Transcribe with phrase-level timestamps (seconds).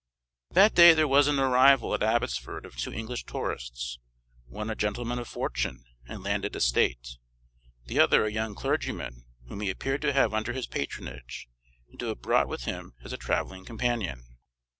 [0.49, 3.99] That day there was an arrival at Abbotsford of two English tourists;
[4.47, 7.17] one a gentleman of fortune and landed estate,
[7.85, 11.47] the other a young clergyman whom he appeared to have under his patronage,
[11.87, 14.39] and to have brought with him as a travelling companion.